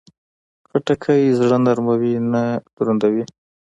خټکی 0.69 1.21
زړه 1.39 1.57
نرموي، 1.65 2.13
نه 2.33 2.43
دروندوي. 2.75 3.23